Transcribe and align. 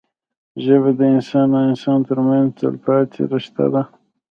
ژبه 0.63 0.91
د 0.99 1.01
انسان 1.15 1.47
او 1.57 1.61
انسان 1.69 1.99
ترمنځ 2.07 2.47
تلپاتې 2.59 3.21
رشته 3.31 3.65
ده 3.73 3.83